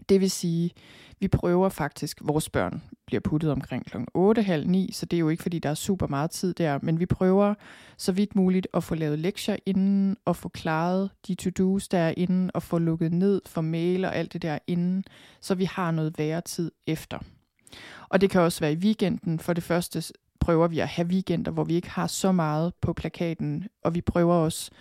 [0.09, 0.71] Det vil sige,
[1.19, 3.97] vi prøver faktisk, vores børn bliver puttet omkring kl.
[4.13, 6.79] 8, halv 9, så det er jo ikke, fordi der er super meget tid der,
[6.81, 7.53] men vi prøver
[7.97, 12.13] så vidt muligt at få lavet lektier inden, og få klaret de to-dos der er
[12.17, 15.03] inden, og få lukket ned for mail og alt det der inden,
[15.41, 17.19] så vi har noget værre tid efter.
[18.09, 19.39] Og det kan også være i weekenden.
[19.39, 20.03] For det første
[20.41, 24.01] prøver vi at have weekender, hvor vi ikke har så meget på plakaten, og vi
[24.01, 24.71] prøver også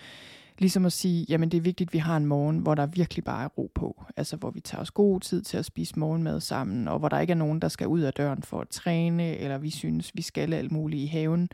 [0.61, 3.25] Ligesom at sige, jamen det er vigtigt, at vi har en morgen, hvor der virkelig
[3.25, 4.05] bare er ro på.
[4.17, 7.19] Altså hvor vi tager os god tid til at spise morgenmad sammen, og hvor der
[7.19, 10.23] ikke er nogen, der skal ud af døren for at træne, eller vi synes, vi
[10.23, 11.49] skal alt muligt i haven.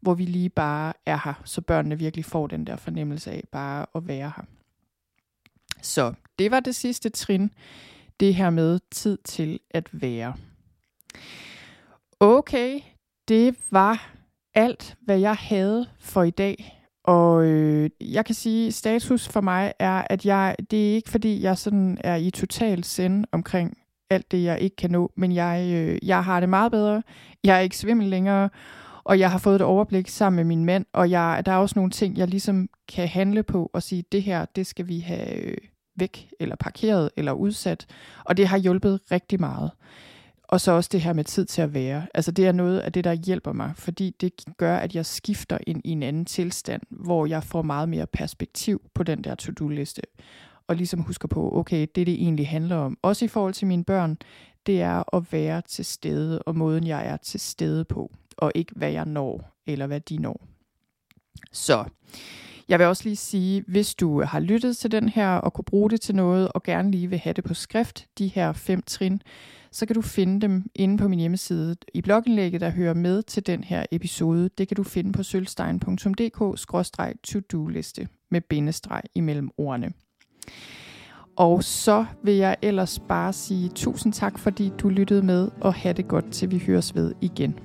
[0.00, 3.86] Hvor vi lige bare er her, så børnene virkelig får den der fornemmelse af bare
[3.94, 4.44] at være her.
[5.82, 7.50] Så det var det sidste trin.
[8.20, 10.34] Det her med tid til at være.
[12.20, 12.80] Okay,
[13.28, 14.12] det var
[14.54, 16.82] alt, hvad jeg havde for i dag.
[17.04, 21.42] Og øh, jeg kan sige, status for mig er, at jeg, det er ikke fordi,
[21.42, 23.76] jeg sådan er i total send omkring
[24.10, 27.02] alt det, jeg ikke kan nå, men jeg, øh, jeg har det meget bedre.
[27.44, 28.48] Jeg er ikke svimmel længere,
[29.04, 31.78] og jeg har fået et overblik sammen med min mand, og jeg, der er også
[31.78, 35.34] nogle ting, jeg ligesom kan handle på og sige, det her, det skal vi have
[35.34, 35.56] øh,
[35.96, 37.86] væk, eller parkeret, eller udsat.
[38.24, 39.70] Og det har hjulpet rigtig meget.
[40.48, 42.06] Og så også det her med tid til at være.
[42.14, 45.58] Altså det er noget af det, der hjælper mig, fordi det gør, at jeg skifter
[45.66, 50.02] ind i en anden tilstand, hvor jeg får meget mere perspektiv på den der to-do-liste.
[50.68, 53.84] Og ligesom husker på, okay, det det egentlig handler om, også i forhold til mine
[53.84, 54.18] børn,
[54.66, 58.72] det er at være til stede, og måden jeg er til stede på, og ikke
[58.76, 60.46] hvad jeg når, eller hvad de når.
[61.52, 61.84] Så
[62.68, 65.90] jeg vil også lige sige, hvis du har lyttet til den her, og kunne bruge
[65.90, 69.22] det til noget, og gerne lige vil have det på skrift, de her fem trin,
[69.76, 71.76] så kan du finde dem inde på min hjemmeside.
[71.94, 78.08] I blogindlægget, der hører med til den her episode, det kan du finde på sølvstein.dk-to-do-liste
[78.30, 79.92] med bindestreg imellem ordene.
[81.36, 85.92] Og så vil jeg ellers bare sige tusind tak, fordi du lyttede med, og have
[85.92, 87.58] det godt, til vi høres ved igen.